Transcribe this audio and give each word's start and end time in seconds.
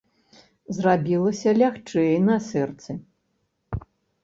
Зрабілася 0.77 1.49
лягчэй 1.61 2.11
на 2.31 2.41
сэрцы. 2.49 2.91